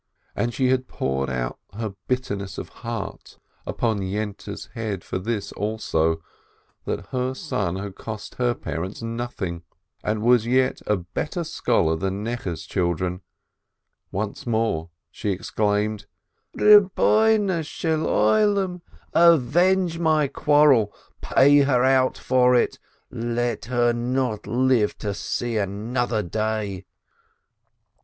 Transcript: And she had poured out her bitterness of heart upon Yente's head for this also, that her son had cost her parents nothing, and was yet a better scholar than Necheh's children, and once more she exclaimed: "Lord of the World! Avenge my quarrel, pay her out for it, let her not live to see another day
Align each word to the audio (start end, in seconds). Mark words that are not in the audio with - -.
And 0.35 0.51
she 0.51 0.69
had 0.69 0.87
poured 0.87 1.29
out 1.29 1.59
her 1.75 1.93
bitterness 2.07 2.57
of 2.57 2.69
heart 2.81 3.37
upon 3.67 3.99
Yente's 3.99 4.65
head 4.73 5.03
for 5.03 5.19
this 5.19 5.51
also, 5.51 6.23
that 6.85 7.05
her 7.09 7.35
son 7.35 7.75
had 7.75 7.93
cost 7.93 8.33
her 8.39 8.55
parents 8.55 9.03
nothing, 9.03 9.61
and 10.03 10.23
was 10.23 10.47
yet 10.47 10.81
a 10.87 10.97
better 10.97 11.43
scholar 11.43 11.95
than 11.95 12.23
Necheh's 12.23 12.65
children, 12.65 13.11
and 13.13 13.21
once 14.11 14.47
more 14.47 14.89
she 15.11 15.29
exclaimed: 15.29 16.07
"Lord 16.55 16.85
of 16.95 16.95
the 16.95 17.97
World! 17.99 18.81
Avenge 19.13 19.99
my 19.99 20.27
quarrel, 20.27 20.91
pay 21.21 21.59
her 21.59 21.83
out 21.83 22.17
for 22.17 22.55
it, 22.55 22.79
let 23.11 23.65
her 23.65 23.93
not 23.93 24.47
live 24.47 24.97
to 24.97 25.13
see 25.13 25.57
another 25.57 26.23
day 26.23 26.87